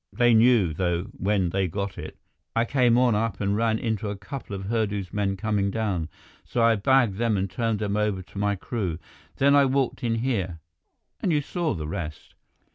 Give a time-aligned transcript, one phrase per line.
[0.11, 2.17] They knew, though, when they got it.
[2.55, 6.09] I came on up and ran into a couple of Hurdu's men coming down.
[6.43, 8.97] So I bagged them and turned them over to my crew.
[9.35, 10.57] Then I walked in here,
[11.19, 12.33] and you saw the rest."